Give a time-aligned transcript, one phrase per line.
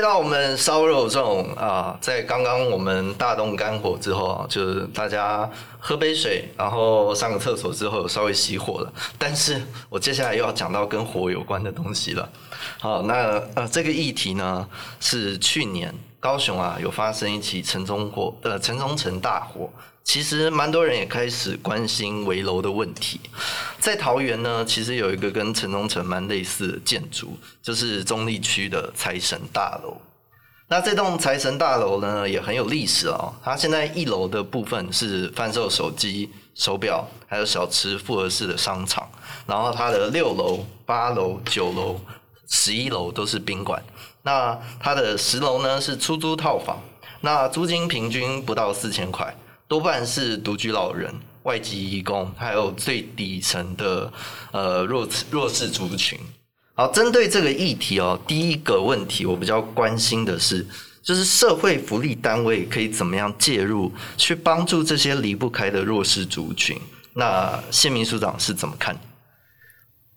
[0.00, 5.46] 回到我们烧肉这种啊，在刚刚我们大动肝火之后啊，就是大家
[5.78, 8.90] 喝杯水，然后上个厕所之后稍微熄火了。
[9.18, 9.60] 但是
[9.90, 12.26] 我接下来又要讲到跟火有关的东西了。
[12.80, 14.66] 好，那呃这个议题呢
[15.00, 19.68] 是去年高雄啊有发生一起城中火，呃城中城大火。
[20.02, 23.20] 其实蛮多人也开始关心围楼的问题。
[23.78, 29.96] 在桃园呢，其实有一个跟城中城蛮类似的建筑，就是中立区的财神大楼。
[30.68, 33.34] 那这栋财神大楼呢，也很有历史哦。
[33.42, 39.08] 它现在一楼的部分是贩售手机、手表，还有小吃复合式的商场。
[39.46, 42.00] 然后它的六楼、八楼、九楼、
[42.48, 43.82] 十一楼都是宾馆。
[44.22, 46.80] 那它的十楼呢是出租套房，
[47.20, 49.36] 那租金平均不到四千块。
[49.70, 54.12] 多半是独居老人、外籍义工，还有最底层的
[54.50, 56.18] 呃弱弱势族群。
[56.74, 60.66] 好，针对这个议题哦，第一个问题我比较关心的是，
[61.04, 66.76] 就是社会福利单位可以怎么样介入，去帮助这些离不开的弱势族群？
[67.14, 68.98] 那谢秘书长是怎么看？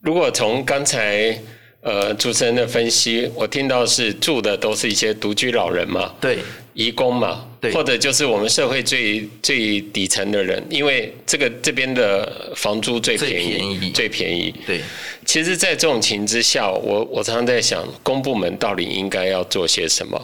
[0.01, 1.39] 如果从刚才
[1.83, 6.13] 呃主持人的分析，我听到是住的都是一些独居老人嘛？
[6.19, 6.39] 对。
[6.73, 13.91] 移工嘛，对或者就是我们社会最最底层的人，因为这个这边的房租最便宜，最便宜。
[13.91, 14.55] 最便宜。
[14.65, 14.81] 对，
[15.23, 20.19] 其实，在这种情之下，我我常常在想，公部门到底应该要做些什么？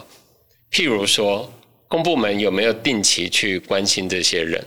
[0.72, 1.48] 譬如说，
[1.86, 4.60] 公部门有没有定期去关心这些人？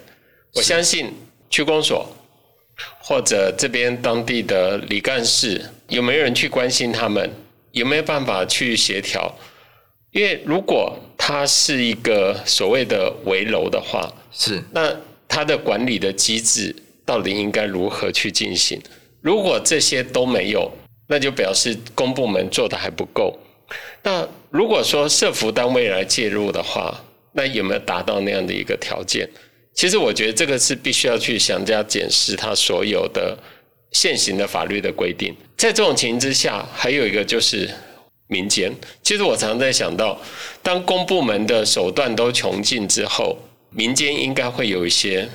[0.55, 1.11] 我相信
[1.49, 2.07] 区公所
[3.01, 5.61] 或者这边当地的李干事，
[5.93, 7.29] 有没有人去关心他们？
[7.71, 9.31] 有没有办法去协调？
[10.11, 14.91] 因为如果它是一个所谓的围楼的话，是那
[15.27, 18.81] 它的管理的机制到底应该如何去进行？
[19.21, 20.71] 如果这些都没有，
[21.07, 23.37] 那就表示公部门做的还不够。
[24.01, 26.99] 那如果说社福单位来介入的话，
[27.33, 29.29] 那有没有达到那样的一个条件？
[29.75, 33.37] 其实我觉得这个是必须要去详加检视它所有的
[33.93, 35.33] 现行的法律的规定。
[35.55, 37.69] 在这种情形之下，还有一个就是。
[38.27, 38.73] 民间，
[39.03, 40.19] 其实我常常在想到，
[40.63, 43.37] 当公部门的手段都穷尽之后，
[43.69, 45.29] 民间应该会有一些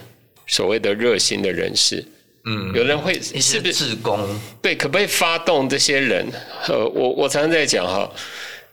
[0.48, 2.04] 所谓的热心的人士，
[2.46, 4.18] 嗯，有人会是不是自工？
[4.60, 6.26] 对，可不可以发动这些人？
[6.66, 8.10] 呃，我我常常在讲哈，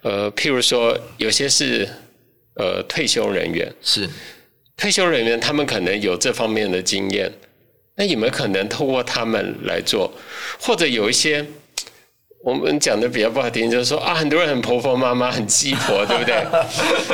[0.01, 1.87] 呃，譬如说有些是
[2.55, 4.09] 呃退休人员，是
[4.75, 7.31] 退休人员，他们可能有这方面的经验，
[7.95, 10.11] 那有没有可能透过他们来做？
[10.59, 11.45] 或者有一些？
[12.43, 16.45] 我们讲的比较不好听，就是说啊，很多人很婆婆妈妈，很鸡婆，对不对？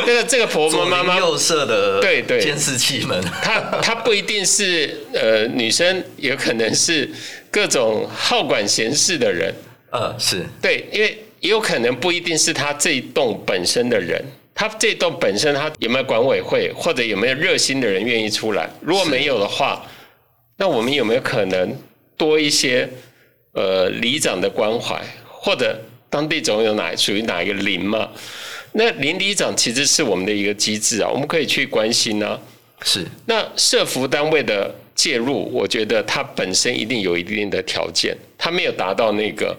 [0.06, 7.09] 这个这个婆婆妈妈右侧的对对监视器们，她她不一定是呃女生，有可能是
[7.50, 9.56] 各种好管闲事的人。
[9.91, 14.22] 呃，是对，因为也有可能不一定是他这一栋本身的人，
[14.53, 18.70] 他这栋本身他有没有管委会，或者有没有热心的人愿意出来？
[18.81, 19.81] 如果没有的话，
[20.62, 21.76] 那我们有没有可能
[22.16, 22.88] 多一些
[23.54, 25.02] 呃里长的关怀？
[25.26, 25.76] 或者
[26.08, 28.08] 当地总有哪属于哪一个邻嘛？
[28.74, 32.40] 那邻里长其实是我们的一个机制啊，我们可以去关心呢、啊。
[32.84, 33.04] 是。
[33.26, 39.58] 那社福单位的介入，我觉得它本身一定有一定的条件，它没有达到那个，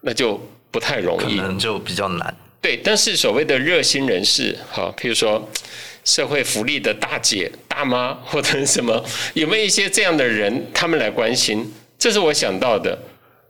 [0.00, 0.36] 那就
[0.72, 2.36] 不太容易，可能就比较难。
[2.60, 5.48] 对，但是所谓的热心人士，哈，譬如说
[6.04, 11.70] 社会福利的大姐、大妈或者什么，有没有一些这样的人，他们来关心？
[11.98, 12.98] 这是我想到的。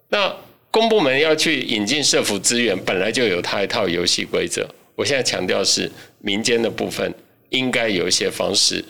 [0.08, 0.34] 那。
[0.72, 4.64] 公部门要去引进社福资源，本来就有他一套游戏规则。
[4.94, 5.90] 我现在强调是
[6.20, 7.12] 民间的部分，
[7.48, 8.84] 应该有一些方式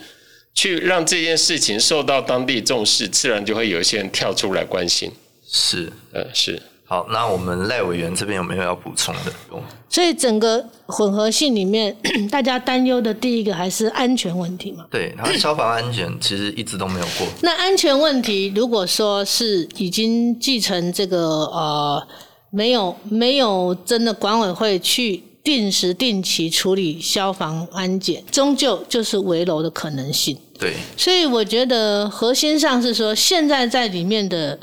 [0.53, 5.10] 去让这件事情受到当地重视，自然就会有一些人跳出来关心。
[5.49, 6.60] 是，呃，是。
[6.90, 9.32] 好，那我们赖委员这边有没有要补充的？
[9.88, 11.96] 所以整个混合性里面，
[12.28, 14.84] 大家担忧的第一个还是安全问题嘛？
[14.90, 17.28] 对，然后消防安全其实一直都没有过。
[17.42, 22.04] 那安全问题，如果说是已经继承这个呃，
[22.50, 30.36] 没有没有真的管委会去定时定期处理消防安检，终究就是危楼的可能性。
[30.58, 34.58] 对，所以我觉得核心上是说，现在在里面的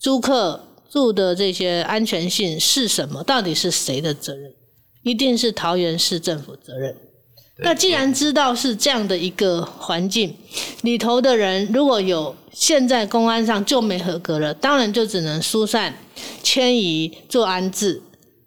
[0.00, 0.64] 租客。
[0.90, 3.22] 住的这些安全性是什么？
[3.22, 4.52] 到底是谁的责任？
[5.02, 6.96] 一定是桃园市政府责任。
[7.60, 10.32] 那既然知道是这样的一个环境，
[10.82, 15.92] 里头的人如果有现在公安上就没合格了，当然就只能疏散、
[16.42, 18.00] 迁移、做安置。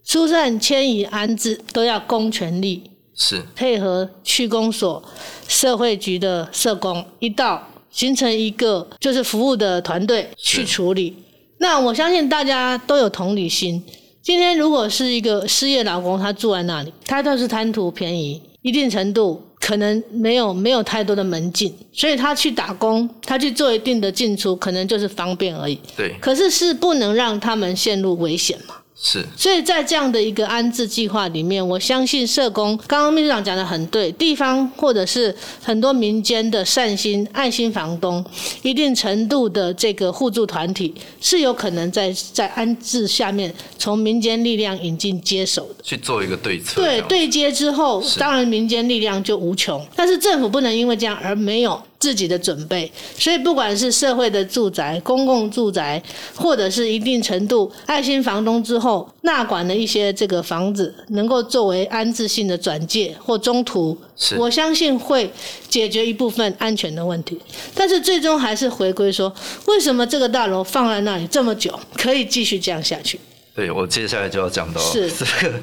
[0.03, 5.03] 疏散、迁移、安置都要公权力，是配合区公所、
[5.47, 11.15] 社会局的社工一道形成一个就是服务的团队去处理。
[11.61, 13.81] 那我相信大家都有同理心，
[14.19, 25.79] 今天如果是一个失业老公，他住在那里，他都是贪图便宜，一定程度可能没有没有太多的门禁，所以他去打工，他去做一定的进出，可能就是方便而已。
[25.95, 26.15] 对。
[26.19, 28.73] 可是是不能让他们陷入危险嘛？
[29.03, 38.23] 是，所以在这样的一个安置计划里面，我相信社工刚刚秘书长讲的很对，地方或者是很多民间的善心爱心房东，
[38.61, 46.79] 一定程度的这个互助团体是有可能在在安置下面从民间力量引进接手的，去做一个对策。
[46.79, 51.81] 对，对接之后，当然民间力量就无穷，但是政府不能因为这样而没有。
[52.01, 56.01] 自己的准备，所以不管是社会的住宅、公共住宅，
[56.35, 63.95] 或者是一定程度爱心房东之后纳管的一些这个房子，能够作为安置性的转介或中途，
[64.35, 65.31] 我相信会
[65.69, 67.39] 解决一部分安全的问题。
[67.75, 69.31] 但是最终还是回归说，
[69.67, 73.19] 为什么这个大楼放在那里这么久，可以继续这样下去？
[73.53, 75.53] 对，我接下来就要讲到是 这个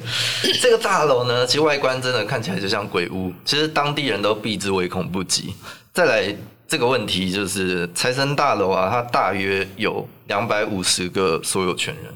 [0.61, 5.53] 这个大楼呢，其实外观真的看起来就像鬼屋，其实当地人都避之唯恐不及。
[5.93, 6.35] 再来
[6.67, 12.13] 这个问题就是财神大楼啊，它大约有两百五十个所有权人，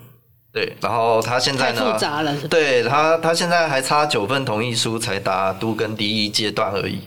[0.54, 7.00] 对，然后他现在呢，复杂了是是，对他他现在还差九份同意书才达都跟第一阶段而已，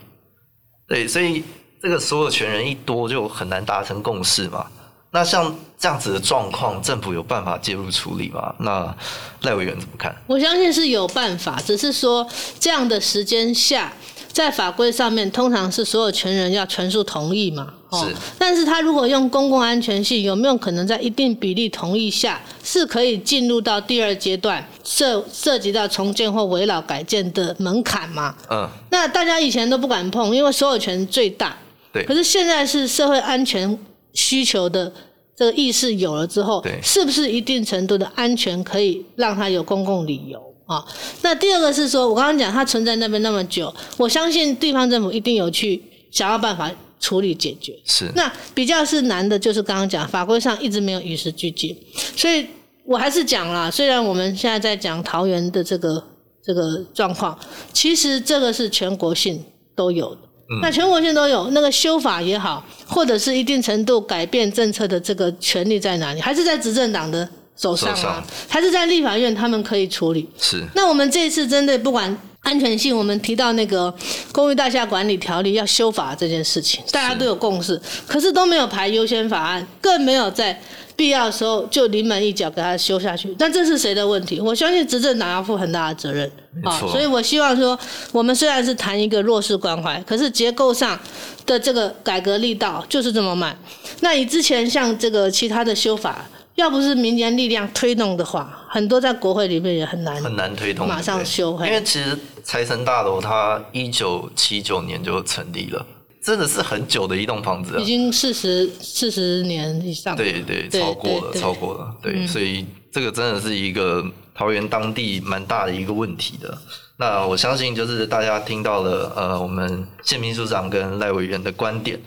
[0.89, 1.45] 对，所以
[1.81, 4.67] 这个所有权人一多就很难达成共识嘛。
[5.13, 8.53] 那像这样子的状况，政府有办法介入处理吗？
[8.59, 8.95] 那
[9.43, 10.15] 赖委员怎么看？
[10.27, 12.29] 我相信是有办法，只是说
[12.59, 13.93] 这样的时间下。
[14.37, 17.73] 在法规上面，通常是所有权人要全数同意嘛。
[17.89, 18.15] 哦，是。
[18.37, 28.37] 但是他如果用公共安全性，有没有可能在一定比例同意下，是可以进入到第二阶段，涉涉及到重建或围绕改建的门槛嘛？
[28.51, 28.69] 嗯。
[28.91, 31.57] 那大家以前都不敢碰，因为所有权最大。
[31.91, 32.05] 对。
[32.05, 33.79] 可是现在是社会安全
[34.13, 34.93] 需求的
[35.35, 40.39] 这个意识有了之后，对，是不是一定程度的安全可以让他有公共理由？
[40.67, 40.85] 啊，
[41.23, 45.81] 那第二个是说，我刚刚讲它存在那边那么久，我相信地方政府一定有去
[46.11, 47.73] 想要办法处理解决。
[47.85, 48.11] 是。
[48.17, 51.77] 那比较是难的，就是刚刚讲法规上一直没有与时俱进，
[52.17, 52.45] 所以
[52.85, 56.03] 我还是讲啦，虽然我们现在在讲桃园的这个
[56.43, 57.39] 这个状况，
[57.73, 59.41] 其实这个是全国性
[59.77, 60.21] 都有的。
[60.51, 60.59] 嗯。
[60.63, 66.21] 那全国性都有，那个修法也好，或者是一定程度改变政策的这个权利在哪里？
[66.21, 70.29] 还是在执政党的手上啊，还是在立法院，他们可以处理。
[70.39, 70.63] 是。
[70.75, 73.93] 那我们这一次针对不管安全性，我们提到那个
[74.31, 80.61] 公寓大厦管理条例要修法这件事情，大家都有共识，可是都没有排优先法案，更没有在
[80.95, 83.35] 必要的时候就临门一脚给它修下去。
[83.39, 84.39] 但这是谁的问题？
[84.39, 86.31] 我相信执政党要负很大的责任。
[86.63, 87.79] 啊，所以我希望说，
[88.13, 90.99] 我们虽然是谈一个弱势关怀，可是结构上
[91.47, 93.59] 的这个改革力道就是这么慢。
[94.01, 96.25] 那以之前像这个其他的修法。
[96.57, 101.53] 要不是民间力量推动的话，很多在国会里面也很难很难推动，马上修。
[101.65, 105.87] 因为其实财神大楼它一九七九年就成立了，
[106.23, 110.17] 真的是很久的一栋房子，已经四十四十年以上。
[110.17, 111.95] 对对，超过了，超过了。
[112.03, 114.03] 对，嗯、所以这个真的是一个
[114.35, 116.57] 桃园当地蛮大的一个问题的。
[116.97, 122.01] 那我相信就是大家听到了，呃，我们谢秘书长跟赖委员的观点。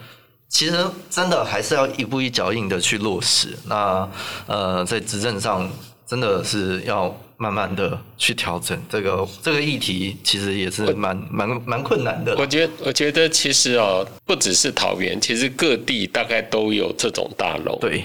[0.50, 0.76] 其实
[1.10, 3.56] 真的还是要一步一脚印的去落实。
[3.66, 4.10] 那
[4.48, 5.70] 呃，在执政上
[6.06, 12.36] 真的是要慢慢的去调整这个这个议题，其实也是蛮蛮蛮困难的。
[12.36, 17.78] 我觉得我觉得其实哦，不只是桃园，其实各地大概都有这种大楼。
[17.80, 18.04] 对。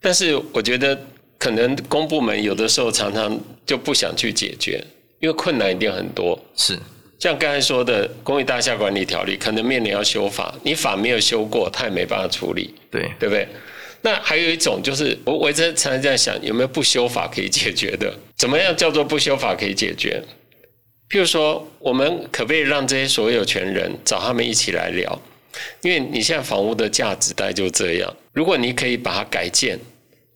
[0.00, 0.98] 但是我觉得
[1.38, 4.82] 可能公部门有的时候常常就不想去解决，
[5.20, 6.38] 因为困难一定很多。
[6.56, 6.78] 是。
[7.18, 13.46] 像刚才说的《公益大厦管理条例》，可能面临要修法，你法没有修过，他也没办法处理，对对不对？
[14.00, 18.16] 那还有一种就是，我我一直常常在想，有没有不修法可以解决的？
[18.36, 20.22] 怎么样叫做不修法可以解决？
[21.10, 25.20] 譬如说，我们可不可以让这些所有权人找他们一起来聊？
[25.82, 29.76] 因为你现在房屋的价值大概就这样，如果你可以把它改建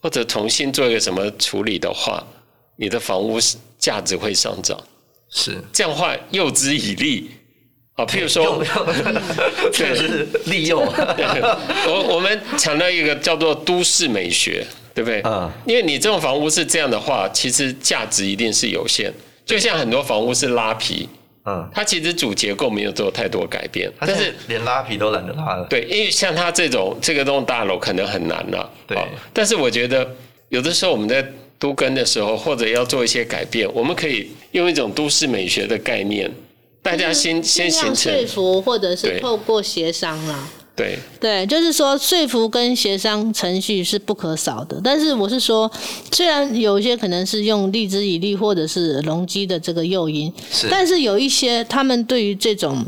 [0.00, 2.26] 或者重新做一个什么处理的话，
[2.74, 3.38] 你的房屋
[3.78, 4.82] 价值会上涨。
[5.34, 7.30] 是这样的话，诱之以利，
[7.94, 8.62] 啊，譬如说，
[9.72, 10.84] 确实 是利用。
[11.88, 14.62] 我我们强调一个叫做都市美学，
[14.94, 15.22] 对不对？
[15.24, 15.50] 嗯。
[15.66, 19.10] 因为你这种房屋是这样的话，其实价值一定是有限。
[19.46, 21.08] 就像很多房屋是拉皮，
[21.46, 25.66] 嗯，它其实主结构没有做太多改变，但是连拉皮都懒得拉了。
[25.70, 28.70] 对，因为像它这种这个栋大楼可能很难了。
[28.86, 28.98] 对。
[29.32, 30.06] 但是我觉得
[30.50, 31.26] 有的时候我们在。
[31.62, 36.28] 都更的时候，或者要做一些改变，我们可以用一种都市美学的概念，
[36.82, 40.48] 大家先先形成说服，或者是透过协商啦。
[40.74, 44.80] 对对，就是说说服跟协商程序是不可少的。
[44.82, 45.70] 但是我是说，
[46.10, 52.84] 虽然有一些可能是用利之以利或者是容积的这个诱因，是，但是有一些他们对于这种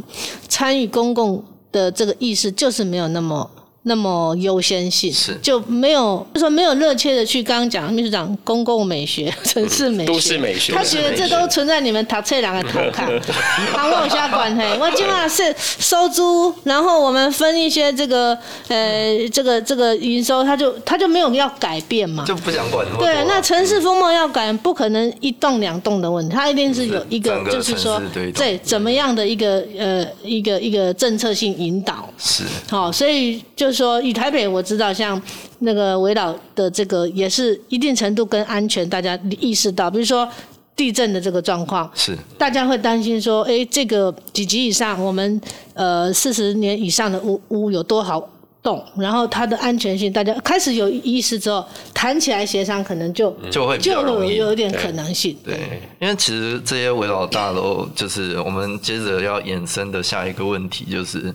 [0.48, 3.48] 参与公共的这个意识就是没有那么。
[3.86, 13.04] 那么优先性是就没有，就说没有热切的去刚刚讲秘书长公共美学、城市美学、都市美学，他觉得这都存在你们读册人的头壳，
[13.76, 14.62] 跟我有啥关系？
[14.80, 18.36] 我今晚是收租，然后我们分一些这个
[18.68, 22.86] 呃这个这个营收，他就他就没有要改变嘛，就不想管。
[22.98, 28.00] 对，那城市风貌要改，不可能一栋两栋的问题，他一定是有一个，就是说
[28.34, 33.73] 对怎么样的一个呃一个一个政策性引导是好，所以就。
[33.74, 35.20] 说以台北我知道，像
[35.58, 40.28] 那个围绕的这个也是一定程度跟安全，大家意识到，比如说
[40.76, 45.40] 地震的这个状况，是大家会担心说，哎，这个几级以上，我们
[45.74, 48.28] 呃四十年以上的屋屋有多好
[48.60, 55.36] 动，然后它的安全性，大家开始有意识之后，谈起来协商可能就就会就会有一点可能性。
[55.44, 61.32] 对，对，因为其实这些围绕大楼，就是我们接着要衍生的下一个问题就是，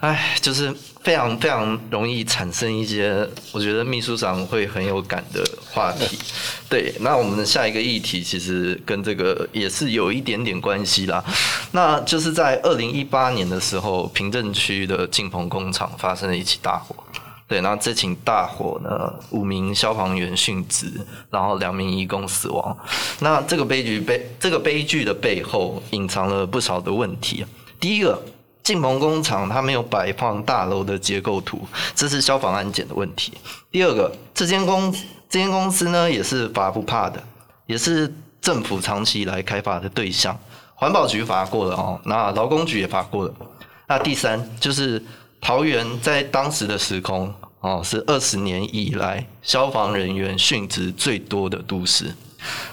[0.00, 0.74] 哎，就是。
[1.00, 6.18] 非常非常容易产生一些，我觉得秘书长会很有感的话题。
[6.68, 11.24] 对，那我们的下一个议题其实跟这个也是有一点点关系啦。
[11.72, 16.94] 那就是在二零一八年的时候，平镇区的晋鹏工厂发生了一起大火。
[17.46, 20.92] 对，那这起大火呢，五名消防员殉职，
[21.30, 22.76] 然后两名义工死亡。
[23.20, 27.46] 那这个悲剧背这个悲剧的背后隐藏了不少的问题。
[27.80, 28.20] 第一个。
[28.68, 33.32] 晋鹏工厂它没有摆放大楼的结构图，这是消防安检的问题。
[33.70, 34.92] 第二个，这间公
[35.26, 37.18] 这间公司呢也是罚不怕的，
[37.64, 40.38] 也是政府长期以来开发的对象。
[40.74, 43.34] 环保局罚过了哦，那劳工局也罚过了。
[43.86, 45.02] 那第三就是
[45.40, 52.14] 桃园在当时的时空哦，是二十年以来消防人员殉职最多的都市。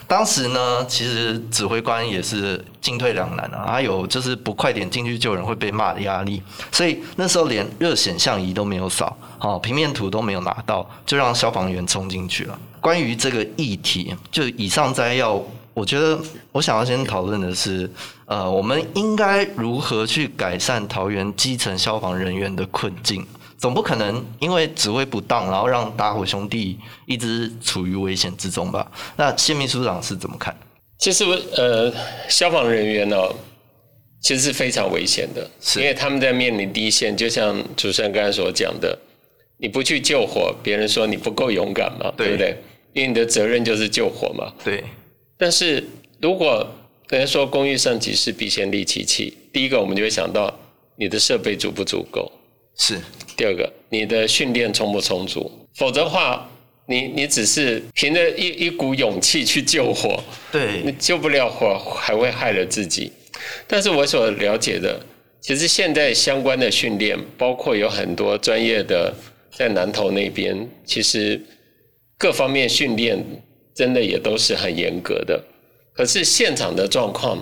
[0.08, 6.42] 当时呢，其实指挥官也是进退两难啊，他有就是不快点进去救人会被骂的压力，
[6.72, 12.60] 所以那时候连热显像仪都没有扫，好平面图都没有拿到，就让消防员冲进去了。
[12.80, 15.42] 关于这个议题，就以上摘要，
[15.74, 16.20] 我觉得
[16.52, 17.90] 我想要先讨论的是，
[18.26, 23.26] 呃，我们应该如何去改善桃园基层消防人员的困境。
[23.58, 28.92] 总不可能因为指挥不当，然后让打火兄弟一直处于危险之中吧？
[29.16, 30.56] 那谢秘书长是怎么看？
[30.98, 31.94] 其实，呃，
[32.30, 33.36] 消防人员呢、哦，
[34.22, 38.98] 其实是非常危险的，因为他们在面临第一线，就像主持人刚才所讲的，
[39.58, 42.58] 你不去救火，别人说你不够勇敢嘛，对，对不对？
[42.94, 44.54] 因为你的责任就是救火嘛。
[44.64, 44.84] 对。
[45.38, 45.84] 但是
[46.22, 46.66] 如果
[47.10, 50.54] 人家说工欲善其事，必先利其器，第一个我们就会想到
[50.96, 52.32] 你的设备足不足够。
[52.78, 53.00] 是。
[53.38, 55.52] 第二个，你的训练充不充足？
[55.76, 56.50] 否则的话，
[56.88, 63.12] 你你只是凭着一一股勇气去救火，对，你救不了火，还会害了自己。
[63.68, 65.00] 但是我所了解的，
[65.42, 69.14] 其实现在相关的训练，包括有很多专业的，
[69.52, 71.42] 在南投那边，其实
[72.18, 73.22] 各方面训练
[73.76, 75.44] 真的也都是很严格的。
[75.94, 77.38] 可是现场的状况，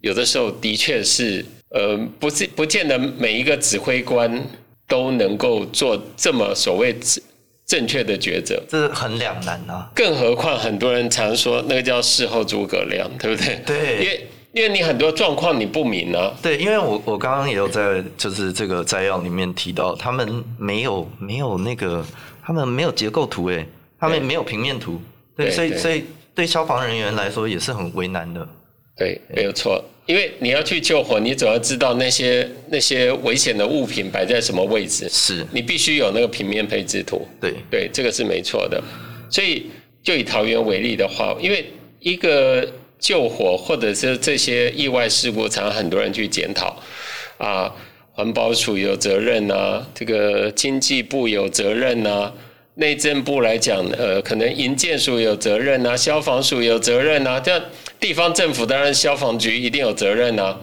[0.00, 1.44] 有的时候的确是，
[1.74, 4.42] 呃，不是不见得每一个指挥官。
[4.86, 7.22] 都能够做这么所谓正
[7.66, 9.90] 正确的抉择，这是很两难啊。
[9.94, 13.56] 更何况很多人常说那个叫事后诸葛亮，对不对？
[13.64, 16.30] 对，因为因为你很多状况你不明啊。
[16.42, 22.04] 对，因为我我刚刚也有在就是这个摘要里面提到，他们没有没有那个，
[22.44, 23.66] 他们没有结构图，诶，
[23.98, 25.00] 他们没有平面图，
[25.34, 26.04] 对，对，所以所以
[26.34, 28.46] 对消防人员来说也是很为难的。
[28.98, 29.82] 对，没有错。
[30.06, 35.08] 因为你要去救火，你总要知道那些那些危险的物品摆在什么位置。
[35.08, 37.26] 是，你必须有那个平面配置图。
[37.40, 38.82] 对对，这个是没错的。
[39.30, 39.66] 所以
[40.02, 41.64] 就以桃园为例的话，因为
[42.00, 42.66] 一个
[42.98, 46.76] 救火或者是这些意外事故，常常很多人去检讨
[47.38, 47.74] 啊，
[48.12, 52.32] 环保署有责任啊，这个经济部有责任啊。
[52.76, 57.62] 内政部来讲，呃，可能营建署有责任啊，消防署有责任啊，这样
[58.04, 60.54] 地方政府当然消防局一定有责任啊。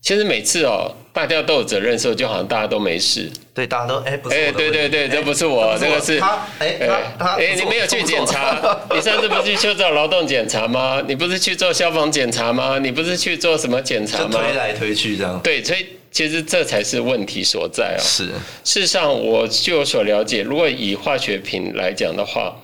[0.00, 3.28] 其实每次哦，大家都有责任的时候，就好像大家都没事。
[3.52, 6.76] 对，大家都哎，不是哎，对对对，这不是我，这个是他，哎，
[7.18, 8.78] 他，哎，你没有去检查？
[8.94, 11.02] 你上次不是去做劳动检查吗？
[11.08, 12.78] 你不是去做消防检查吗？
[12.78, 14.38] 你不是去做什么检查吗？
[14.40, 15.40] 推来推去这样。
[15.42, 15.84] 对，所以。
[16.10, 18.00] 其实这才是问题所在啊！
[18.00, 18.28] 是，
[18.64, 22.56] 事实上，我据我所了解，如果以化学品来讲的话，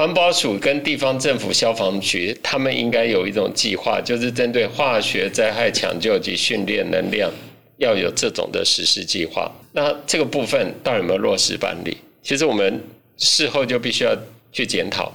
[0.00, 7.30] 环保署跟地方政府消防局，他们应该有一种计划，就是针对化学灾害抢救及训练能量
[7.76, 9.52] 要有这种的实施计划。
[9.72, 11.98] 那这个部分到底有没有落实办理？
[12.22, 12.82] 其实我们
[13.18, 14.16] 事后就必须要
[14.50, 15.12] 去检讨。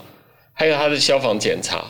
[0.54, 1.84] 还有它的消防检查，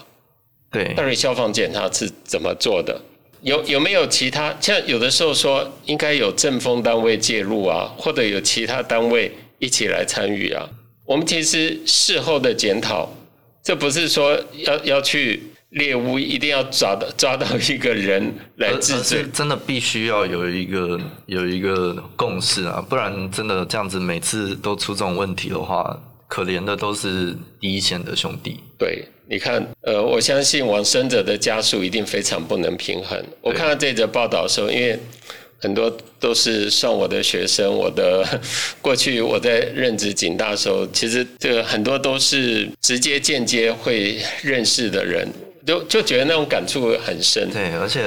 [0.71, 2.97] 对，到底消防检查是怎么做的？
[3.41, 4.55] 有有没有其他？
[4.61, 10.69] 像有的时候说应该有政风单位介入啊，或者有其他单位一起来参与啊。
[11.05, 13.09] 我们其实事后的检讨，
[13.63, 26.01] 这不是说要要去猎巫，一定要抓到抓到一个人来治罪，真的必须要有一个有一个共识啊，不然真的这样子每次都出这种问题的话。
[26.27, 28.59] 可怜的都是第一线的兄弟。
[28.79, 33.23] 对，你看，呃，我相信往生者的家属一定非常不能平衡。
[33.41, 34.99] 我看到这则报道的时候，因为
[35.65, 38.23] 很多都是算我的学生，我的
[38.83, 45.27] 过去我在任职警大的时候，其实这个很多都是直接间接会认识的人，
[45.65, 47.49] 就就觉得那种感触很深。
[47.51, 48.03] 对，而且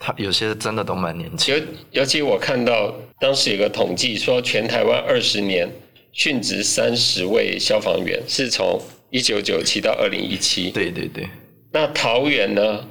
[0.00, 1.54] 他有些真的都蛮年轻。
[1.54, 5.70] 尤尤其我看到当时有个统计说，全台湾二十年。
[6.18, 10.70] 殉职三十位消防员，是从一九九七到二零一七。
[10.70, 11.28] 对对对。
[11.70, 12.82] 那桃园呢？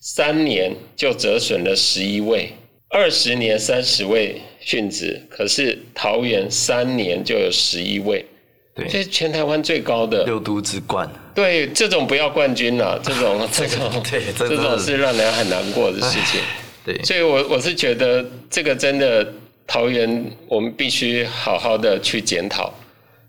[0.00, 2.50] 三年就折损了十一位，
[2.94, 8.24] 二十年三十位殉职，可是桃园三年就有十一位。
[8.72, 8.86] 对。
[8.88, 10.24] 这是全台湾最高的。
[10.24, 11.10] 六都之冠。
[11.34, 16.40] 对，这种不要冠军 了， 这种这种对，这种是让人很难过的事情。
[16.86, 17.02] 对。
[17.02, 19.26] 所以我我是觉得这个真的。
[19.66, 22.70] 桃园，我们必须好好的去检讨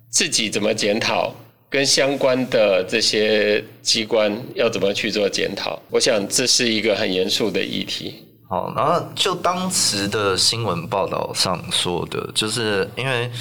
[0.10, 1.34] 自己怎么检讨，
[1.70, 5.82] 跟相关的这些机关要怎么去做检讨。
[5.90, 8.16] 我想这是一个很严肃的议题。
[8.48, 13.32] 好，然后就当时的新闻报道上说的，就是因为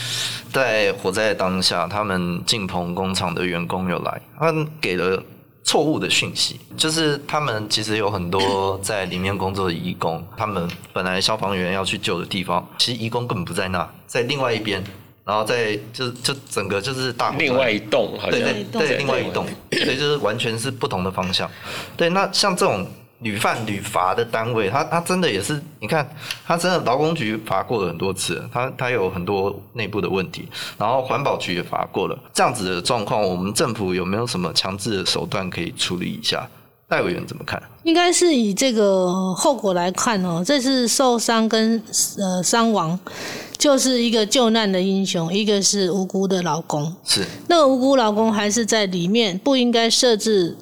[0.53, 5.23] 在火灾当下，他们晋鹏工厂的员工有来，他们给了。
[5.67, 14.85] 错误的讯息，就是他们其实有很多在里面工作的义工，他们本来消防员要去救的地方，其实义工根本不在那，在另外一边，
[15.25, 21.51] 然后在就就整个就是大另外一栋，好像对对对，另外一栋，所以就是完全是不同的方向。
[21.97, 22.87] 对，那像这种。
[23.25, 26.07] 屡犯屡罚的单位，他他真的也是，你看，
[26.47, 36.47] 他真的劳工局罚过了很多次，他他有很多内部的问题，然后环保局也罚过了，这样子的状况，我们政府有没有什么强制的手段可以处理一下？
[36.87, 37.61] 戴委员怎么看？
[37.85, 41.83] 应该是以这个后果来看哦，这是受伤跟
[42.19, 42.97] 呃伤亡，
[43.57, 50.55] 就是一个救难的英雄，一个是无辜的劳工，是那个无辜劳工还是在里面不应该设置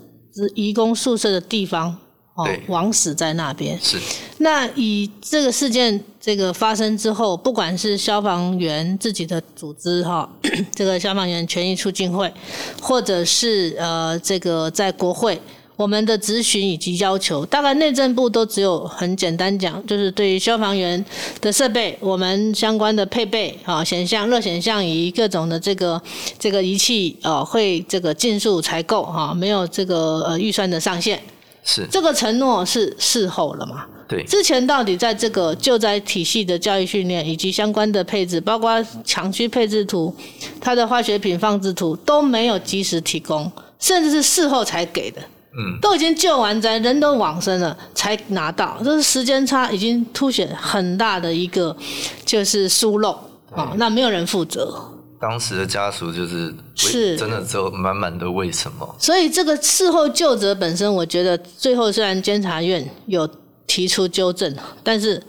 [0.55, 1.99] 移工宿舍的地方。
[2.35, 3.79] 哦，枉死在那边。
[3.83, 3.99] 是。
[4.39, 10.29] 那以这个事件这个发生之后，不管是消防员自己的组织哈，
[10.75, 12.33] 这个消防员权益促进会，
[12.81, 15.39] 或者是呃这个在国会，
[15.77, 21.05] 我们的咨询以及要求，大概内政部都只有很简单讲，就是对于消防员
[21.41, 26.01] 的设备，我们相关的配备啊，显像热显像仪各种的这个
[26.39, 31.21] 这个仪器啊，会这个尽速采购哈，没有这个呃预算的上限。
[31.65, 33.87] 是这个承诺是事后了嘛？
[34.09, 40.15] 对，之前到底在这个救灾体系的教育训练以及相关的配置，包括强区配置图、
[40.61, 45.21] 它的化学品放置图都没有及时提供，甚至是事后才给的。
[45.55, 51.77] 嗯，都已经救完灾，人都往生了才拿到，这是时间差，已经凸显很大的一个
[52.25, 53.13] 就是疏漏
[53.51, 54.83] 啊，那没有人负责。
[55.23, 58.97] 当时的家属就是是真的只有满满的为什么？
[58.99, 63.29] 所以这个事后救责本身，我觉得最后虽然监察院有
[63.65, 65.23] 提出纠正，但是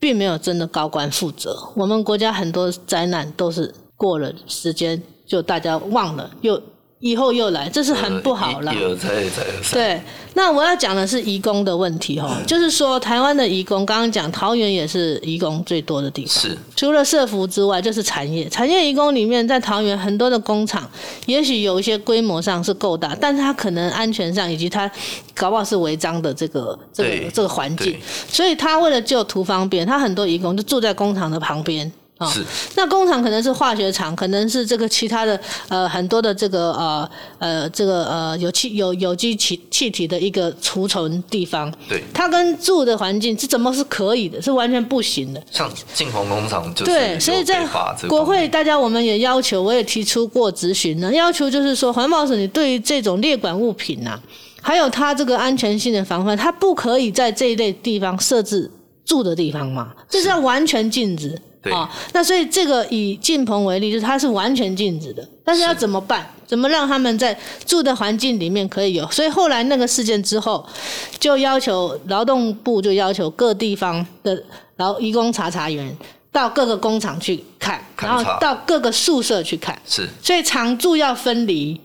[0.00, 1.56] 并没有真的高官负责。
[1.76, 6.60] 我们国家很多灾难都是过了时间就大家忘了又。
[7.00, 8.74] 以后又来，这是很不好了。
[8.74, 9.72] 一而再，再而三。
[9.72, 10.02] 对，
[10.34, 16.34] 那我要讲的是移工的问题哈，就是说台湾的移工，刚刚讲桃园也是移工最多的地方。
[16.34, 16.58] 是。
[16.74, 18.48] 除了社福之外，就是产业。
[18.48, 20.90] 产业移工里面，在桃园很多的工厂，
[21.26, 24.90] 也许有一些规模上是够大，但是它可能安全上以及它
[25.34, 27.96] 搞不好是违章的这个这个这个环境，
[28.28, 31.90] 所以他为了就图方便，他很多移工就住在工厂的旁边。
[32.18, 41.72] 哦、是，那工厂可能是化学厂，可能是这个其他的呃很多的这个呃呃这个呃有气有有机气气体的一个储存地方。
[41.88, 44.42] 对，它跟住的环境是怎么是可以的？
[44.42, 45.40] 是完全不行的。
[45.52, 47.64] 像晋鹏工厂就是对，所以在
[48.08, 54.20] 国会大家我们也要求，我也提出过咨询呢，要求就是说环保省你对于这种列管物品呐、啊，
[54.60, 58.68] 还有它这个安全性的防范，它不可以在这一类地方设置
[59.04, 59.92] 住的地方嘛？
[60.10, 61.40] 这是要完全禁止。
[61.62, 66.28] 对啊、哦，那所以这个以进棚为例，就是它是完全禁止的，但是要怎么办？
[66.46, 69.06] 怎么让他们在住的环境里面可以有？
[69.10, 70.66] 所以后来那个事件之后，
[71.18, 74.42] 就要求劳动部就要求各地方的
[74.76, 75.94] 劳移工查查员
[76.32, 79.78] 到各个工厂去看，然后到各个宿舍去看。
[79.84, 81.78] 是，所以常住要分离，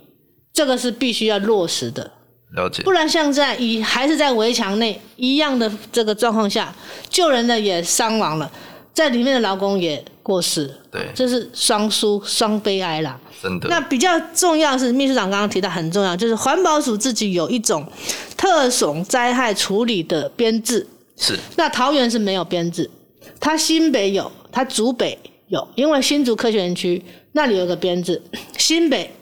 [0.53, 2.09] 这个是必须要落实的。
[2.55, 2.83] 了解。
[2.83, 6.73] 不然像在以还是在围墙内一样的这个状况下，
[7.09, 8.49] 救人的也伤亡了，
[8.93, 10.73] 在里面的劳工也过世。
[10.91, 13.19] 对，这是双输双悲哀啦。
[13.41, 13.67] 真的。
[13.67, 17.85] 那比较重要是秘书长刚刚提到很重要，就是环保署自己有一种
[18.37, 20.87] 特种灾害处理的编制。
[21.17, 21.37] 是。
[21.55, 22.89] 那桃园是没有编制，
[23.39, 27.03] 它新北有，它竹北有，因为新竹科学园区
[27.33, 28.21] 那里有个编制，
[28.57, 29.13] 新北。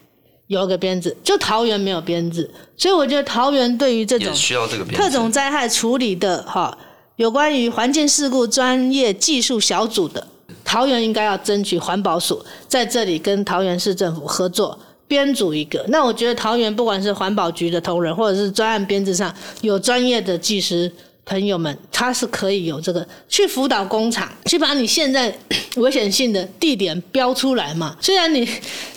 [0.47, 4.33] 有一个编制，就桃园没有编制，所以我觉得桃园对于这种
[4.91, 6.77] 特种灾害处理的哈，
[7.17, 10.25] 有关于环境事故专业技术小组的，
[10.63, 15.85] 桃园应该要争取环保署在这里跟桃园市政府合作编组一个。
[15.89, 20.91] 那我觉得桃园不管是环保局的同仁，或者是专案编制上有专业的技师。
[21.31, 25.33] 朋友们，他是可以有这个去辅导工厂，去把你现在
[25.77, 27.95] 危险性的地点标出来嘛。
[28.01, 28.45] 虽然你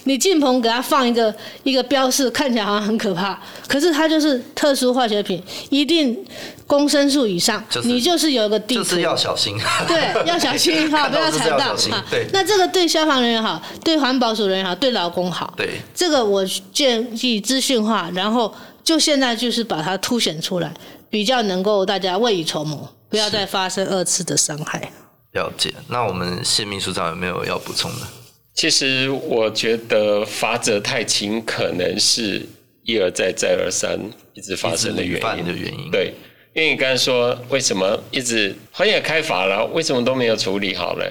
[0.03, 6.27] 你进棚给他放一个一个标示，看起来好像很可怕，可是它就是特殊化学品，一定
[6.67, 9.57] 公升数以上，就是，你就是有一个地图，就是要小心。
[9.87, 11.77] 对，要小心 哈，不要踩到。
[12.11, 15.55] 对，那这个对消防人员好，对环保署人员好，对劳工好。
[15.57, 20.75] 对，这个我建议资讯化，然后就现在就是把它凸显出来。
[21.15, 24.91] 比较能够大家未雨绸缪，不要再发生二次的伤害。
[25.31, 25.73] 了解。
[25.87, 28.07] 那我们谢秘书长有没有要补充的？
[28.53, 32.45] 其实我觉得罚则太轻，可能是
[32.83, 33.97] 一而再再而三
[34.33, 35.45] 一直发生的原因。
[35.45, 35.89] 的原因。
[35.89, 36.13] 对，
[36.53, 41.05] 因为你刚才说为什么一直好像也开罚了，为什么都没有处理好呢？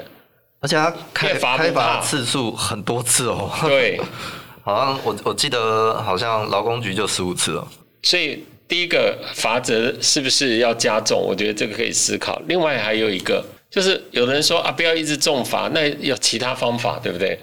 [0.60, 3.50] 而且他开罚开罚次数很多次哦。
[3.62, 3.98] 对，
[4.66, 7.66] 好像我我记得好像劳工局就十五次哦。
[8.02, 8.44] 所以。
[8.74, 11.22] 第一个罚则是不是要加重？
[11.22, 12.42] 我觉得这个可以思考。
[12.48, 17.38] 另外还有一个，就是有人说啊，不要一直重罚，那有其他方法，对不对？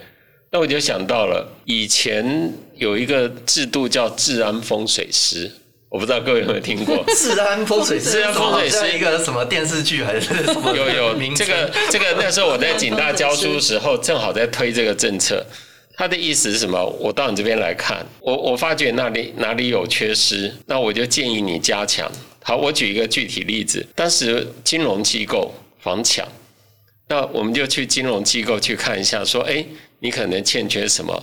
[0.50, 5.48] 那我就想到了以前有一个制度叫治安风水师，
[5.88, 7.04] 我不知道各位有没有听过？
[7.14, 10.76] 治安风水师，治安风水师一个什么电视剧还是什么？
[10.76, 15.46] 有有这个这个那时候我在警大教书的时候，正好在推这个政策。
[16.00, 16.82] 他的意思是什么？
[16.98, 22.10] 我到你这边来看，我我发觉哪里哪里有缺失，那我就建议你加强。
[22.42, 26.26] 好，我举一个具体例子，当时金融机构房抢，
[27.08, 29.62] 那我们就去金融机构去看一下，说，哎，
[29.98, 31.22] 你可能欠缺什么，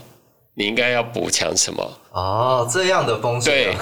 [0.53, 1.99] 你应该要补强什么？
[2.11, 3.51] 哦，这样的风水。
[3.51, 3.75] 对，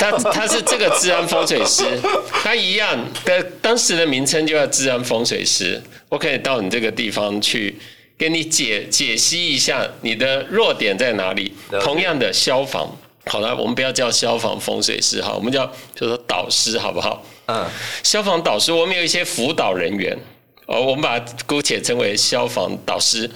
[0.00, 1.84] 他他是这个治安风水师，
[2.42, 5.78] 他一样的当时的名称就叫治安风水师。
[6.08, 7.78] 我可以到你这个地方去。
[8.18, 11.54] 给你解解析一下你的弱点在哪里。
[11.80, 12.90] 同样的消防，
[13.26, 17.24] 好了，我们不要叫消防风水师哈，我们叫就是说导师好不好？
[17.46, 17.64] 嗯，
[18.02, 20.18] 消防导师，我们有一些辅导人员，
[20.66, 23.30] 哦，我们把姑且称为消防导师。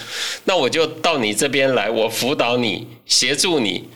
[0.44, 3.88] 那我就到你这边来，我辅导你，协助你。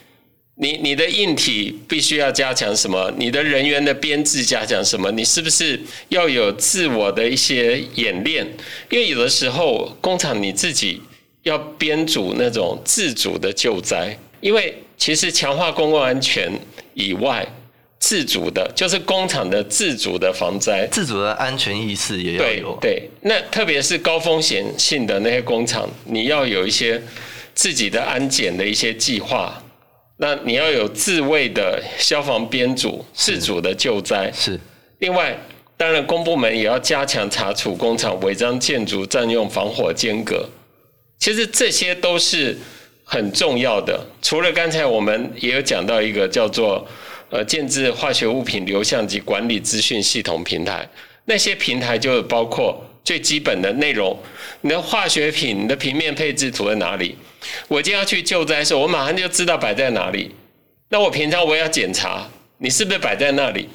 [0.59, 3.13] 你你的硬体必须要加强什么？
[3.19, 5.11] 你的人员的编制加强什么？
[5.13, 8.47] 你是不是要有自我的一些演练？
[8.89, 11.03] 因为有的时候工厂你自己
[11.43, 16.51] 要编组那种自主的救灾，因为其实强化公共安全
[16.95, 17.47] 以外，
[17.99, 22.79] 自主的就是工厂的自主的防灾，自主的安全意识也要有。
[22.81, 27.03] 对对，那特别是高风险性的那些工厂，你要有一些
[27.55, 29.63] 自己的安检的一些计划。
[30.19, 34.33] 那你要有自卫的消防编组，自主的救灾。
[34.33, 34.59] 是。
[35.01, 35.39] 另外，
[35.77, 40.49] 当然公部门也要加强查处工厂违章建筑、占用防火间隔。
[41.19, 42.57] 其实这些都是
[43.05, 44.01] 很重要的。
[44.23, 46.87] 除了刚才我们也有讲到一个叫做
[47.29, 50.89] 呃建置化学物品流向及管理资讯系统平台，
[51.27, 54.19] 那些平台就包括最基本的内容，
[54.63, 57.17] 你的化学品、你的平面配置图在哪里？
[57.69, 60.35] 我今天要去救灾的时候，我马上就知道摆在哪里。
[60.89, 62.27] 那我平常我也要检查，
[62.59, 63.69] 你是不是摆在那里？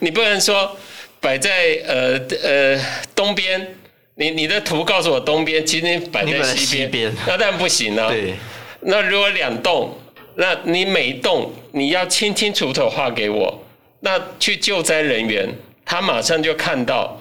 [0.00, 0.76] 你不能说
[1.18, 1.50] 摆在
[1.86, 2.78] 呃呃
[3.14, 3.74] 东边，
[4.16, 8.10] 你你的图告诉我东边，其实你摆在西边，那当然不行啊。
[8.10, 8.34] 对。
[8.80, 9.96] 那如果两栋，
[10.34, 13.64] 那你每一栋你要清清楚楚画给我，
[14.00, 15.48] 那去救灾人员
[15.86, 17.18] 他马上就看到，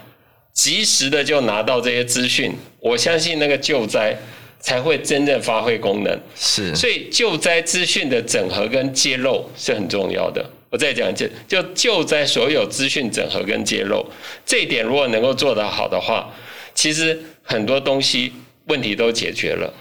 [0.53, 4.17] 及时的就拿到这些资讯，我相信那个救灾。
[4.65, 10.49] 才会真正发挥功能，是，所以救灾资讯的整合跟揭露是很重要的。
[10.69, 14.09] 我再讲一次，就救灾所有资讯整合跟揭露
[14.45, 16.33] 这一点，如果能够做得好的话，
[16.73, 18.31] 其实很多东西
[18.67, 19.73] 问题都解决了。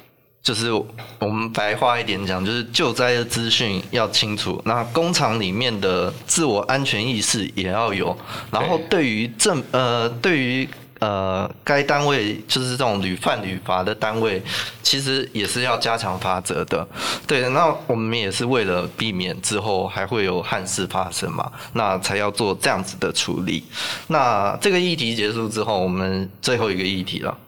[0.43, 8.17] 就是我们白话一点讲，就是救灾的资讯要清楚，那工厂里面的自我安全意识也要有，
[8.51, 14.43] 然后对于政呃对于呃该单位就是这种屡犯屡罚的单位，
[14.83, 16.85] 其实也是要加强罚则的。
[17.25, 23.63] 对，那我们也是为了避免之后还会有憾事发生嘛，那才要做这样子的处理。
[24.09, 27.39] 那这个议题结束之后，我们最后一个议题了。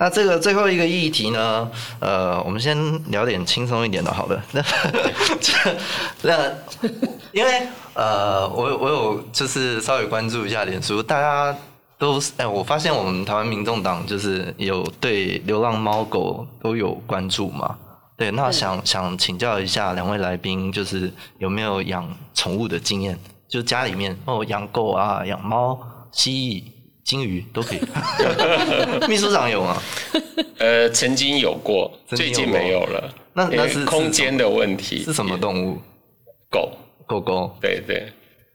[0.00, 2.76] 那这个最后一个议题呢，呃，我们先
[3.10, 4.40] 聊点轻松一点的，好了。
[4.52, 4.62] 那
[6.22, 6.50] 那
[7.32, 11.52] 因为呃，我我有就是稍微关注一下脸书，大家
[11.98, 17.76] 都是哎，我发现我们台湾民众党就是有对流浪猫狗都有关注嘛。
[18.16, 23.18] 对，那想想请教一下两位来宾，就是有没有养宠物的经验？
[23.48, 25.76] 就家里面哦，养狗啊，养猫、
[26.12, 26.77] 蜥蜴。
[27.08, 27.80] 金鱼都可以，
[29.08, 29.82] 秘书长有吗？
[30.58, 33.10] 呃，曾经有过，最近没有了。
[33.32, 35.04] 那那是空间的问题。
[35.04, 35.78] 是什么动物？
[36.50, 36.70] 狗，
[37.06, 37.56] 狗狗。
[37.62, 38.06] 对对。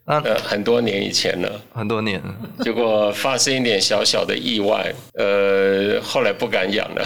[0.05, 1.59] 那呃，很多年以前了。
[1.73, 2.21] 很多年。
[2.59, 7.03] 结果发生一点小小的意外，呃，后来不敢养了，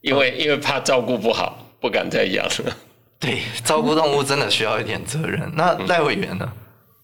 [0.00, 2.76] 因为因为怕照顾不好，不敢再养了。
[3.20, 5.48] 对，照顾动物真的需要一点责任。
[5.54, 6.52] 那赖委员呢？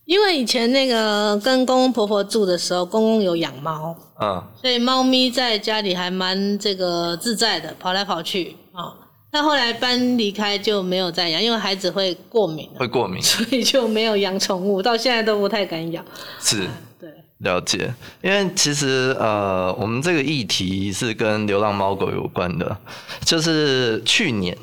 [0.04, 8.94] 因为以前那个跟公公婆婆住的时候，公公有养猫，嗯，所以猫咪在家里还蛮这个自在的，跑来跑去啊。
[9.30, 16.04] 但后来搬离开就没有再养，因为孩子会过敏，会过敏，所以就没有养宠物，到现在都不太敢养。
[16.38, 16.68] 是，
[17.00, 17.92] 对，了解。
[18.22, 22.76] 因为其实呃，我们这个议题是跟流浪猫狗有关的，
[23.24, 24.56] 就是去年。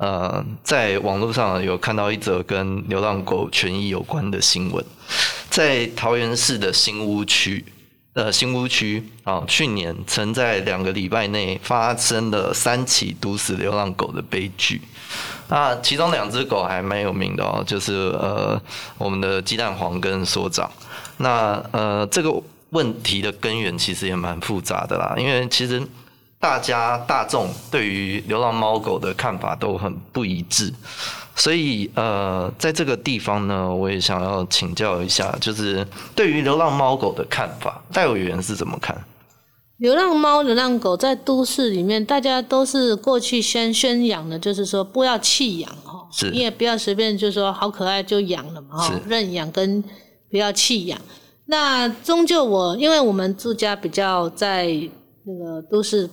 [0.00, 4.82] 呃，在网络上有看到一则跟流浪狗权益有关的新闻，
[5.50, 7.62] 在桃园市的新屋区，
[8.14, 14.80] 呃，新屋区啊，去年曾在两个礼拜内发生了三起毒死流浪狗的悲剧。
[15.48, 18.58] 那其中两只狗还蛮有名的哦，就是呃，
[18.96, 20.70] 我们的鸡蛋黄跟所长。
[21.18, 22.32] 那呃，这个
[22.70, 25.82] 问题的根源其实也蛮复杂的啦，因为其实。
[26.40, 30.72] 大家大众对于流浪猫狗的看法都很不一致，
[31.36, 38.98] 所以呃，在这个地方呢，我也想要请教一下，就是对于流浪猫狗的看法，戴委员是怎么看？
[39.76, 49.84] 流浪猫、流浪狗在都市里面，大家都是过去先宣扬的，就是说不要弃养哈，是，你也不要随便就说好可爱就养了嘛哈，认养跟
[50.30, 50.98] 不要弃养。
[51.44, 54.66] 那终究我，因为我们住家比较在
[55.26, 56.08] 那个都市。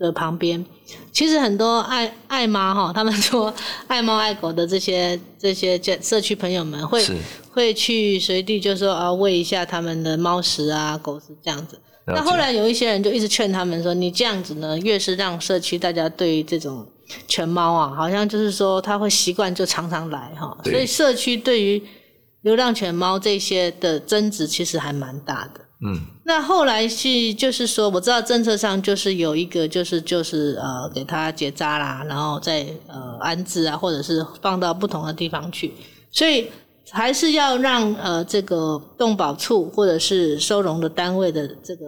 [0.00, 0.64] 的旁边，
[1.12, 3.54] 其实很多爱爱妈哈，他们说
[3.86, 7.04] 爱猫爱狗的这些这些社区朋友们会
[7.52, 11.78] 会去随地就说啊喂一下他们的猫食啊狗食这样子。
[12.06, 16.84] 那后来有一些人就一直劝他们说，你这样子呢，越是让社区大家对于这种
[17.28, 21.80] 犬猫啊，好像就是说他会习惯就常常来哈，所以社区对于
[22.40, 25.60] 流浪犬猫这些的争执其实还蛮大的。
[25.86, 35.74] 嗯，那后来是就是说，我知道政策上就是有一个就是就是呃给他结扎啦，然后再呃安置啊，或者是放到不同的地方去，
[36.12, 36.46] 所以
[36.88, 41.86] 还是要让呃这个动保处或者是收容的单位的这个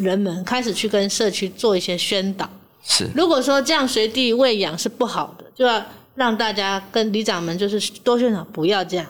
[0.00, 2.48] 人们开始去跟社区做一些宣导。
[2.82, 5.84] 是，如果说这样随地喂养是不好的，就要
[6.14, 9.06] 让大家跟里长们就是多宣导不要这样。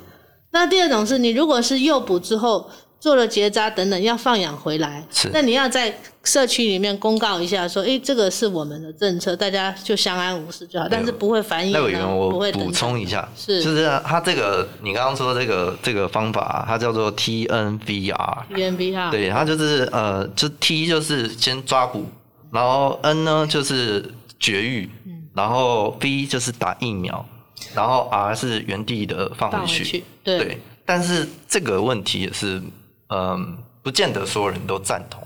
[0.51, 2.69] 那第二种是你如果是诱捕之后。
[2.99, 11.73] 做了结扎等等，要放养回来，是那你要在社区里面公告一下，说，哎，这个是我们的政策，大家就相安无事就好，但是不会反映。
[11.73, 18.45] 那委员，我补充一下，是就是他这个你刚刚说这个这个方法，它叫做 TNVR。
[18.53, 19.11] TNVR。
[19.11, 22.07] 对，它就是呃，就 T 就是先抓捕，
[22.51, 24.05] 然后 N 呢就是
[24.41, 24.91] 绝育，
[25.33, 27.25] 然后 V 就是打疫苗，
[27.73, 29.79] 然后 R 是原地的放回去。
[29.79, 32.61] 回去对，对，但是这个问题也是。
[33.09, 35.23] 嗯，不见得所有人都赞同。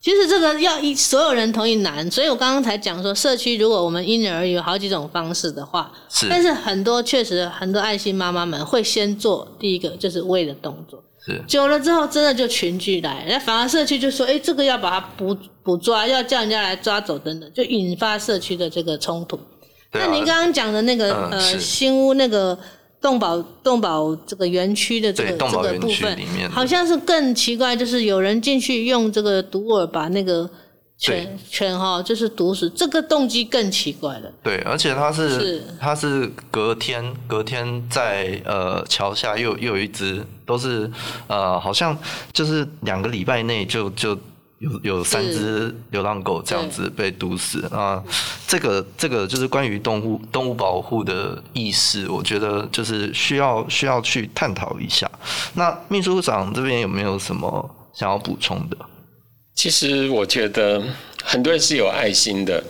[0.00, 6.28] 其实这个要一所有人同意难，所以我刚刚才讲说，社区如果我们因人而异有好几种方式的话，是。
[6.28, 11.42] 但是很多确实很多爱心妈妈们会先做第一个就是喂的动作，是。
[11.48, 19.40] 久了之后真的就群聚来，那反而社区就说，哎，这个要把它捕捕抓，要叫人家来抓走等等，就引发社区的这个冲突。
[19.92, 22.58] 那、啊、您刚刚讲的那个、嗯、呃新屋那个。
[23.04, 26.18] 动保动保这个园区的这个这个部分，
[26.50, 30.48] 好像是更奇怪，就是有人进去用这个毒饵把那个
[30.96, 34.32] 犬犬哈，就是毒死，这个动机更奇怪了。
[34.42, 35.62] 对，而且他是，是。
[35.78, 40.90] 他是隔天隔天在呃桥下又又有一只，都是
[41.26, 41.94] 呃好像
[42.32, 44.18] 就是两个礼拜内就就
[44.64, 48.02] 有有三只流浪狗这样子被毒死啊，
[48.46, 55.10] 这个这个就是关于动物动物保护的意识，我觉得就是需要需要去探讨一下。
[55.52, 58.76] 那秘书长这边有没有什么想要补充的？
[59.54, 60.82] 其实我觉得
[61.22, 62.64] 很多人是有爱心的，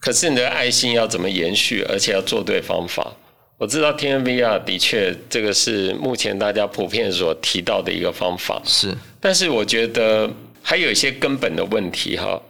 [0.00, 3.12] 可是你的爱心要怎么延续，而且要做对方法。
[3.58, 10.28] 我知道 TNVR 的确这个是目前大家普遍所提到的一个方法，是，但是我觉得。
[10.62, 12.40] 还有一些根本的问题哈，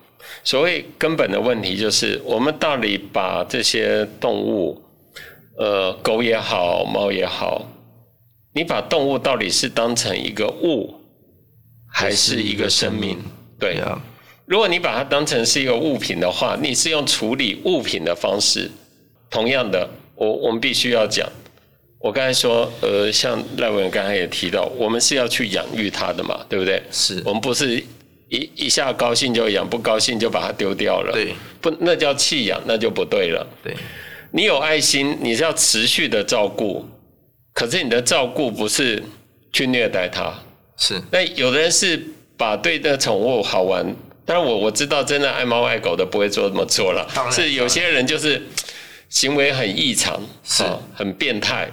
[0.45, 4.81] 所谓根本的问题就是，我们到底把这些动物，
[5.57, 7.67] 呃，狗也好，猫也好，
[8.55, 10.95] 你把动物到底是当成一个物，
[11.91, 13.19] 还是一个生命？
[13.59, 14.01] 对啊，
[14.47, 18.71] 如果你把它当成是一个物品的话，你是用处理物品的方式。
[19.31, 21.27] 同样的，我我们必须要讲，
[21.99, 26.83] 我刚才说，呃，像赖文刚才也提到，我们是要去养育它的嘛，对不对？
[26.91, 27.83] 是我们不是。
[28.33, 31.13] 一一下高兴就养，不高兴就把它丢掉了。
[31.13, 33.47] 对，不，那叫弃养，那就不对了。
[33.63, 33.77] 对，
[34.31, 36.89] 你有爱心，你是要持续的照顾，
[37.53, 39.03] 可是你的照顾不是
[39.53, 40.33] 去虐待它。
[40.79, 40.99] 是。
[41.11, 42.03] 那有的人是
[42.39, 43.85] 把对的宠物好玩，
[44.25, 47.07] 当然我我知道真的爱猫爱狗的不会做这么做了。
[47.31, 48.41] 是有些人就是
[49.11, 50.65] 行为很异常，是，
[50.95, 51.71] 很变态，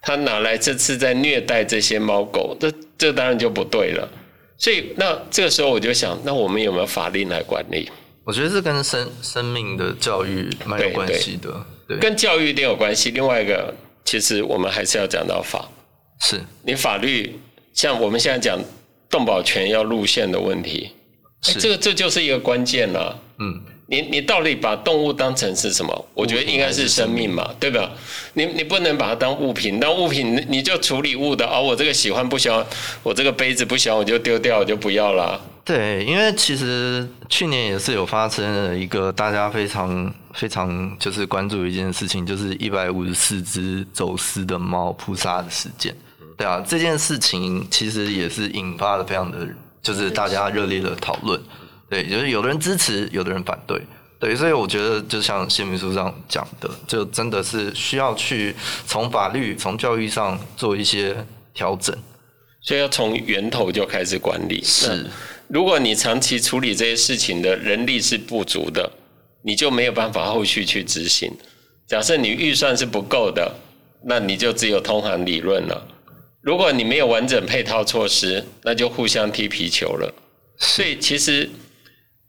[0.00, 2.56] 他哪来这次在虐待这些猫狗？
[2.60, 4.08] 这这当然就不对了。
[4.56, 7.90] 所以，那这个时候我就想，那我们有没有法令来管理？
[8.24, 11.50] 我觉得这跟生生命的教育蛮有关系的，
[11.86, 13.10] 对，对，跟教育一定有关系。
[13.10, 15.68] 另外一个，其实我们还是要讲到法，
[16.20, 17.38] 是你法律，
[17.74, 18.58] 像我们现在讲
[19.10, 20.92] 动保权要路线的问题，
[21.42, 23.60] 是这个这就是一个关键了，嗯。
[23.86, 26.06] 你你到底把动物当成是什么？
[26.14, 27.90] 我觉得应该是生命嘛，对吧？
[28.32, 31.62] 你你不能把它当物品，当物品你就处理物的啊、哦。
[31.62, 32.64] 我这个喜欢不喜欢，
[33.02, 35.40] 我这个杯子不喜欢，我就丢掉，我就不要了。
[35.64, 45.94] 对，因为其实去年也是有发生了一个大家非常非常就是关注的一件事情，就是一百五十四只走私的猫扑杀的事件。
[46.36, 49.46] 对啊，这件事情其实也是引发了非常的，
[49.82, 51.38] 就是大家热烈的讨论。
[51.90, 53.80] 对，就是有的人支持，有的人反对，
[54.18, 58.54] 对，所以我觉得就像谢秘书上讲的，就真的是需要去
[58.86, 61.14] 从法律、从教育上做一些
[61.52, 61.94] 调整，
[62.62, 64.62] 所以要从源头就开始管理。
[64.64, 65.06] 是，
[65.46, 68.90] 如果你长期处理这些事情的人力是不足的，
[69.42, 71.30] 你就没有办法后续去执行。
[71.86, 73.54] 假设你预算是不够的，
[74.06, 75.86] 那你就只有通函理论了。
[76.40, 80.12] 如果你没有完整配套措施，那就互相踢皮球了。
[80.58, 81.50] 所以其实。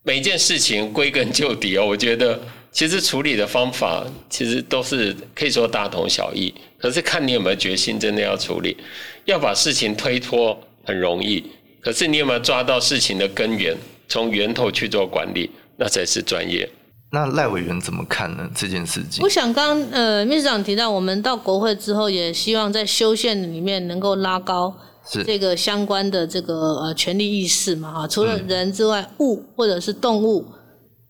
[0.06, 2.39] 每一件事情归根究底哦，我觉得
[2.72, 8.78] 其实处理的方法其实都是可以说大同小异，可是看你有没有决心真的要处理。
[9.26, 11.44] 要把事情推脱很容易，
[11.82, 13.76] 可是你有没有抓到事情的根源，
[14.08, 16.70] 从源头去做管理，那才是专业。
[17.10, 18.48] 那赖委员怎么看呢？
[18.56, 19.24] 这件事情？
[19.24, 24.72] 我想刚呃秘书长提到，我们到国会之后，也希望在修宪里面能够拉高。
[25.08, 30.44] 是这个相关的这个呃权利意识嘛哈，除了人之外，物或者是动物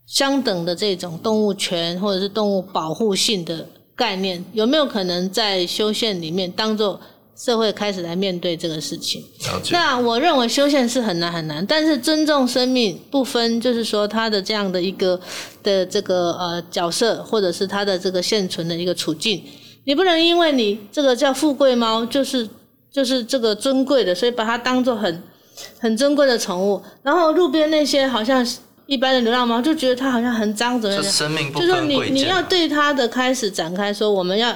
[0.06, 7.00] 相等的这种动物权或者是动物保护性的概念，有没有可能在修宪里面当做
[7.38, 9.24] 社会开始来面对这个事情？
[9.72, 15.18] 那我认为修宪是很难很难，但是尊重生命不分，就是说他的这样的一个
[15.64, 19.42] 的这个呃角色，或者是他的这个现存的一个处境，
[19.86, 22.46] 你不能因为你这个叫富贵猫，就是。
[22.96, 25.22] 就是这个尊贵的，所以把它当做很
[25.78, 26.82] 很珍贵的宠物。
[27.04, 28.48] 然后路边那些好像
[28.86, 31.04] 一般的流浪猫，就觉得它好像很脏，怎么样？
[31.04, 34.56] 就生命不就是说你你要对它的开始展开说，我们要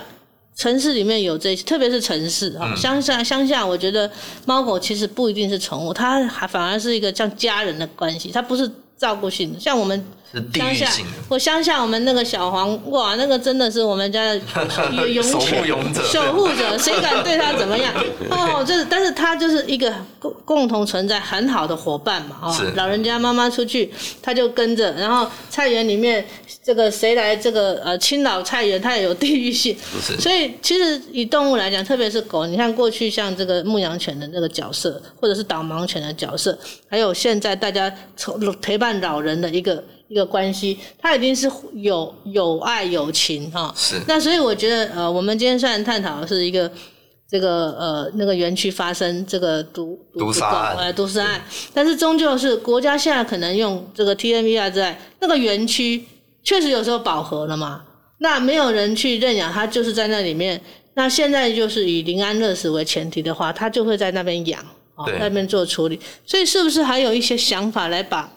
[0.55, 4.09] 城市里面有这些，特别是城市哈，乡下乡下，我觉得
[4.45, 10.01] 猫狗其实不一定是宠物，它还反而是一个像家人的关系，它不是照顾性的，像我们。
[10.53, 10.91] 乡下，
[11.27, 17.91] 我乡下我们那个小黄，哇，那个真的是我们家 的勇守护勇者，守护者，谁敢对他怎么样？
[18.29, 26.23] 哦，就是，但是他就是一个共共同存在很好的伙伴嘛，哦，老人家妈妈出去，他就跟着，然后菜园里面
[26.63, 29.75] 这个谁来这个呃清扫菜园，他也有地域性，
[30.19, 36.55] 所以其实以动物来讲，特别是狗，你看过去像这个牧羊犬的那个角色，或者是导盲犬的角色，
[36.87, 37.91] 还有现在大家
[38.61, 39.83] 陪伴老人的一个。
[40.09, 43.73] 一个关系，它一定是有有爱有情哈。
[43.77, 43.95] 是。
[44.07, 46.69] 那所以我觉得，呃，我们今天虽然探讨的是一个
[47.29, 51.41] 这个呃那个园区发生这个毒毒杀案，呃毒杀案，
[51.73, 56.03] 但是终究是国家现在可能用这个 TNVR 在那个园区
[56.43, 57.83] 确实有时候饱和了嘛，
[58.17, 60.59] 那没有人去认养它，就是在那里面。
[60.95, 64.59] 那现在就是以临安乐死为前提的话，它就会在那边养。
[64.95, 65.97] 哦，那边做处理。
[66.25, 68.29] 所以是不是还有一些想法来把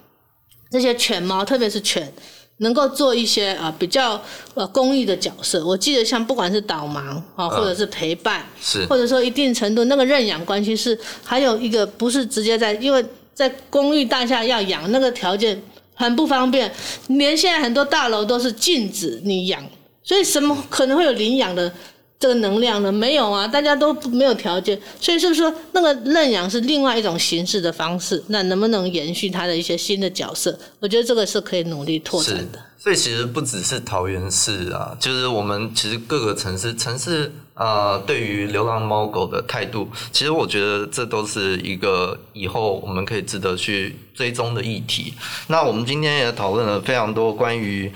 [0.72, 2.10] 这些犬猫，特别是犬，
[2.56, 4.20] 能够做一些啊比较
[4.54, 5.62] 呃公益的角色？
[5.66, 13.04] 我记得像不管是导盲啊，或者是陪伴，是或者说一定程度那个认养关系是还有一个不是直接在，因为
[13.34, 15.62] 在公寓大厦要养那个条件
[15.94, 16.72] 很不方便，
[17.08, 19.62] 连现在很多大楼都是禁止你养。
[20.04, 21.72] 所以什么可能会有领养的
[22.22, 22.92] 这个能量呢？
[22.92, 24.80] 没有啊，大家都没有条件。
[25.00, 28.22] 所以是不是说那个认养是另外一种形式的方式？
[28.28, 30.56] 那能不能延续它的一些新的角色？
[30.78, 32.60] 我觉得这个是可以努力拓展的。
[32.82, 45.14] 所以其实不只是桃园市啊，就是我们其实各个城市城市啊、呃，对于流浪猫狗的态度，其实我觉得这都是一个以后我们可以值得去追踪的议题。
[45.46, 47.92] 那我们今天也讨论了非常多关于。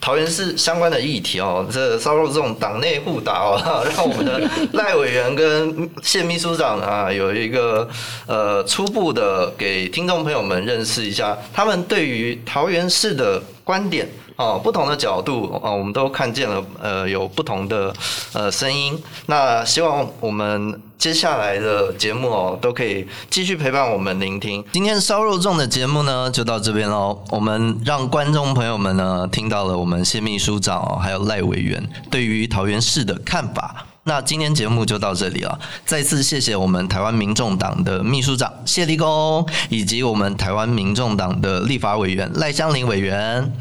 [0.00, 4.40] 桃园市相关的议题哦，这烧肉这种党内互打哦， 让我们的
[4.72, 7.86] 赖委员跟谢秘书长啊有一个
[8.26, 14.08] 呃初步的给听众朋友们认识一下，他们对于桃园市的观点。
[14.40, 17.92] 哦，不同的角度哦，我们都看见了，呃，有不同的
[18.32, 18.98] 呃声音。
[19.26, 24.64] 那希望我们接下来的节目哦，都可以继续陪伴我们聆听。
[24.72, 27.22] 今天烧肉粽的节目呢，就到这边喽。
[27.28, 33.84] 我们让观众朋友们呢，听到了我们谢秘书长哦，还有赖委员对于桃园市的看法。
[34.04, 43.52] 那今天节目就到这里了，再次谢谢我们台湾民众党的秘书长谢立功，以及我们台湾民众党的立法委员赖香伶委员。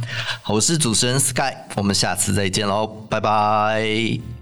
[0.48, 4.39] 我是主持人 Sky，我们下次再见喽，拜拜。